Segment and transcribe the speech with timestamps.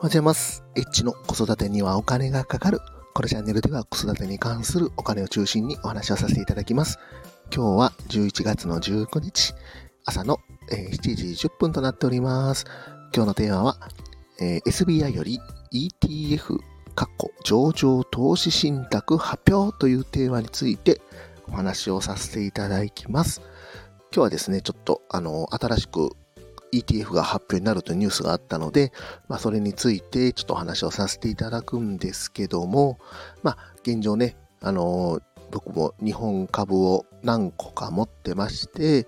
[0.00, 0.64] おはようございます。
[0.76, 2.80] エッチの子育てにはお金がかかる。
[3.12, 6.98] このチャンネルでは子育てに関するお金を中心にお話をさせていただきます。
[7.54, 9.52] 今日は11月の19日、
[10.06, 10.38] 朝の
[10.70, 12.64] 7時10分となっております。
[13.14, 13.76] 今日のテーマは、
[14.40, 15.38] え SBI より
[15.70, 16.56] ETF
[16.94, 21.02] かっこ上場投資信託発表というテーマについて
[21.46, 23.42] お話をさせていただきます。
[24.12, 26.16] 今日はですね、ちょっとあの、新しく
[26.72, 28.92] ETF が発表になるというニュースがあったので、
[29.28, 32.98] まあ、それについてちょっとお話をさせていただくんですけども、
[33.42, 39.06] まあ、現状ね、あのー僕も日本株を何個か持ってまして、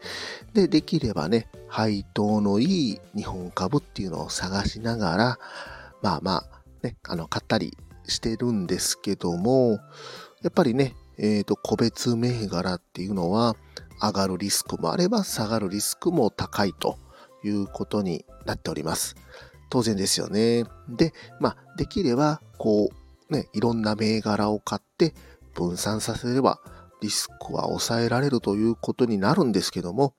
[0.52, 5.38] で、できればね、配当のいい日本株っていうのを探しながら、
[6.02, 7.76] まあまあ、ね、あの、買ったり
[8.06, 9.78] してるんですけども、
[10.42, 13.54] やっぱりね、えっ、と、個別銘柄っていうのは、
[14.00, 16.98] 上がるリスクもあれば下がるリスクも高いと
[17.44, 19.16] いうことになっております。
[19.70, 20.64] 当然ですよね。
[20.88, 22.90] で、まあ、できれば、こ
[23.30, 25.14] う、ね、いろんな銘柄を買って
[25.54, 26.60] 分散させれば
[27.02, 30.14] リスクは抑えられるということになるんですけども、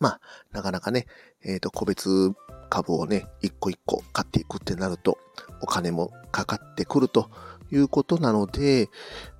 [0.00, 0.20] まあ、
[0.52, 1.06] なかなかね、
[1.44, 2.32] えっ、と、個別
[2.70, 5.18] 株をね、一個一個買っていくってなると、
[5.60, 7.30] お金もかかってくると
[7.70, 8.88] いうことなので、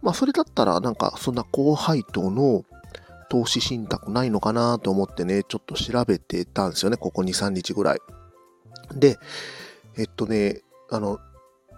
[0.03, 2.65] まあ、それだったらなんか、そんな高配当の
[3.29, 7.99] 投資信託ないのかなと思ってね、ちょっと調べてたんですよね、ここ2、3日ぐらい。
[8.95, 9.19] で、
[9.97, 11.19] えっとね、あの、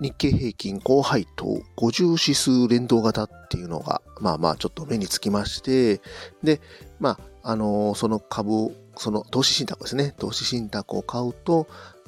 [0.01, 1.45] 日経平均高配当
[1.77, 6.01] 50指数連動型っていうのが、まあまあちょっと目につきまして、
[6.42, 6.61] で、
[6.98, 11.67] まあ、あのその株、その投資信託ですね、投資信託を買うと、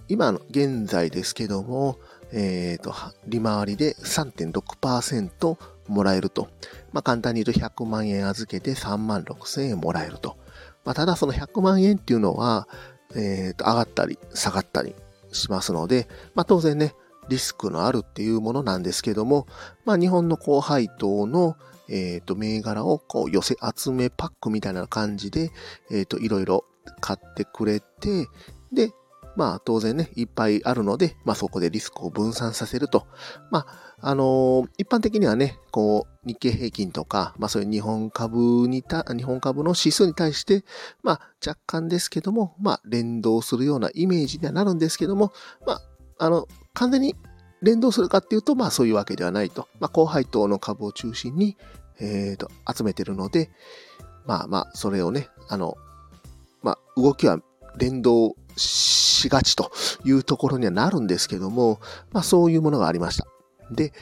[0.08, 1.98] 今の現在ですけども、
[2.32, 2.94] えっ、と、
[3.26, 6.48] 利回りで3.6%もらえると。
[6.92, 10.36] まあ簡単に言うと100万円預けて3万6千円もらえると。
[10.84, 12.68] まあただその100万円っていうのは、
[13.14, 14.94] えっ、と、上がったり下がったり
[15.32, 16.94] しますので、まあ当然ね、
[17.28, 19.46] リスクのあるっていうものなんですけども、
[19.84, 21.56] まあ日本の高配当の、
[21.88, 25.50] えっ、と、銘柄をこう寄せ集めパックみたいな感じで、
[25.90, 26.64] えっ、と、いろいろ
[27.00, 28.28] 買ってくれて、
[28.72, 28.92] で、
[29.36, 33.06] まあ当然ね、いっぱいあるので、まあそこでリスクを分散させると。
[33.50, 33.66] ま
[34.00, 40.64] あ、あのー一般的にはね、こう、日経平均とか、まあそういう日本株にた、日本株の指数に対して、
[41.02, 45.32] まあ若干ですけども、まあ連動するようなイメージにはなるんですけども、
[45.66, 45.80] まあ、
[46.18, 47.14] あの、完全に
[47.62, 49.68] 連動するかっていうと、まあそういうわけではないと。
[49.80, 51.56] まあ高配当の株を中心に、
[52.00, 53.50] えっ、と、集めてるので、
[54.26, 55.76] まあまあ、それをね、あの、
[56.62, 57.38] まあ動きは
[57.78, 59.70] 連動しがちと
[60.04, 61.80] いうところにはなるんですけども、
[62.12, 63.26] まあそういうものがありました。
[63.70, 63.92] で、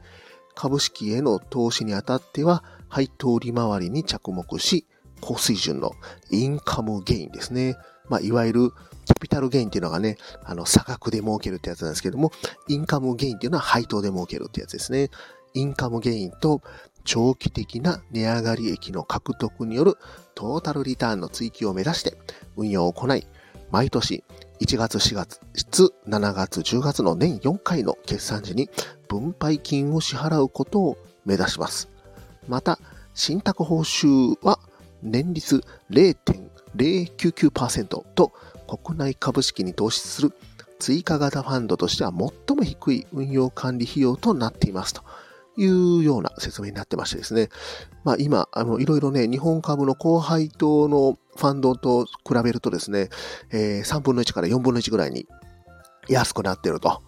[0.55, 4.85] 株式への投資にあたっては配当利回りに着目し、
[5.19, 5.93] 高水準の
[6.31, 7.75] インカムゲインですね。
[8.09, 8.71] まあ、いわゆる
[9.05, 12.31] キャピタルゲインっていうのがね、あの、差額で儲けるってやつなんですけども、
[12.67, 15.09] インカムゲインっていうのは配当で儲けるってやつですね。
[15.53, 16.61] インカムゲインと
[17.03, 19.97] 長期的な値上がり益の獲得による
[20.35, 22.17] トータルリターンの追求を目指して
[22.55, 23.25] 運用を行い、
[23.71, 24.23] 毎年
[24.59, 25.39] 1月、4月、
[26.07, 28.69] 7月、10月の年4回の決算時に
[29.07, 31.89] 分配金を支払うことを目指します。
[32.47, 32.79] また、
[33.13, 34.59] 信託報酬は
[35.01, 38.33] 年率0.099%と
[38.67, 40.33] 国内株式に投資する
[40.79, 45.01] 追加型ファンドとしては最も低い運用管理費用となっていますと
[45.57, 47.49] いうような説明になってましてですね。
[48.03, 52.11] まあ今、あの、いろいろね、日本株の高配当のファンドと比
[52.43, 53.09] べるとですね、
[53.51, 55.27] えー3分の1から4分の1ぐらいに
[56.07, 57.01] 安くなっていると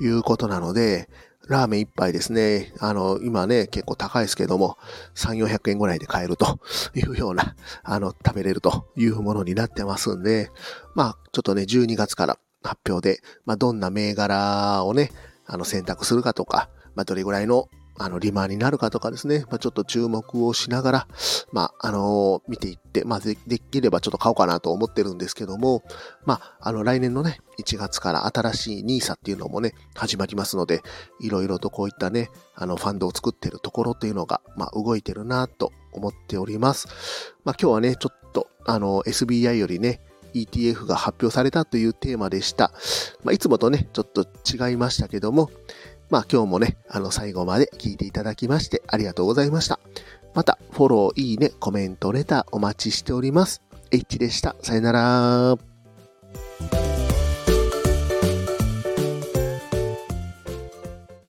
[0.00, 1.08] いうことなので、
[1.48, 4.78] ラーメン一杯ですね、あの、今ね、結構高いですけども、
[5.14, 6.58] 3、400円ぐらいで買えると
[6.94, 10.50] いうような、あの、食べれるというものになってますんで、
[10.94, 15.10] まあ、ちょっとね、12月から発表で、まあ、どんな銘柄をね、
[15.46, 17.68] あの、選択するかとか、まあ、どれぐらいの
[17.98, 21.08] あの、利回りになるかとかですね、まあ、ちょっと注目をしながら、
[21.52, 25.82] まあ、あのー、見ていって、まあで、できればちょっと買おうかなと思ってるんですけども、
[26.24, 30.82] まあ、あの、来年のね、1月から新しい NISA っていうのもね、始まりますので、
[31.20, 36.88] いろいろとこういったね、あの、ファンドを作ってるところっていうのが、まあ、動いてるなと思っております。
[37.44, 40.00] まあ、今日はね、ちょっと、あの、SBI よりね、
[40.34, 42.72] ETF が発表されたというテーマでした。
[43.22, 45.50] まあ、いつもとね、ちょっと違いましたけども、
[46.14, 49.80] まあ今日もね、あの最後まで聞いていただきましてありがとうございました。
[50.32, 53.62] また、フォロー、いいね、コメント、レターお待ちしております。
[53.90, 54.54] H でした。
[54.62, 55.73] さよなら。